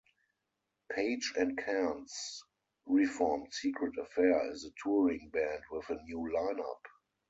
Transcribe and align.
Page 0.91 1.31
and 1.37 1.55
Cairns 1.59 2.41
reformed 2.87 3.53
Secret 3.53 3.95
Affair 3.99 4.49
as 4.49 4.63
a 4.63 4.71
touring 4.81 5.29
band 5.29 5.61
with 5.69 5.87
a 5.91 6.01
new 6.07 6.33
line-up. 6.33 6.87